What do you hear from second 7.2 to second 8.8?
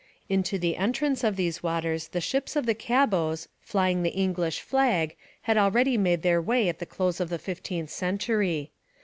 the fifteenth century.